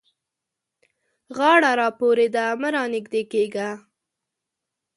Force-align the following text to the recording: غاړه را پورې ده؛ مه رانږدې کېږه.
غاړه 1.35 1.71
را 1.79 1.87
پورې 1.99 2.27
ده؛ 2.35 2.45
مه 2.61 2.69
رانږدې 2.75 3.23
کېږه. 3.31 3.69